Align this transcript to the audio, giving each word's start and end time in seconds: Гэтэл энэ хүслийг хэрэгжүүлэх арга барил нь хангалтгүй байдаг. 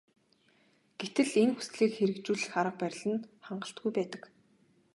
Гэтэл 0.99 1.29
энэ 1.41 1.53
хүслийг 1.55 1.91
хэрэгжүүлэх 1.95 2.53
арга 2.61 2.77
барил 2.81 3.03
нь 3.13 3.25
хангалтгүй 3.45 3.91
байдаг. 3.97 4.23